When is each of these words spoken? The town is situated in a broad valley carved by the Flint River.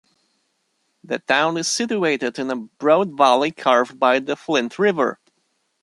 The 1.03 1.19
town 1.19 1.57
is 1.57 1.67
situated 1.67 2.39
in 2.39 2.49
a 2.49 2.55
broad 2.55 3.15
valley 3.15 3.51
carved 3.51 3.99
by 3.99 4.17
the 4.17 4.35
Flint 4.35 4.79
River. 4.79 5.19